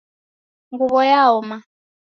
[0.71, 1.57] Nguwo yaoma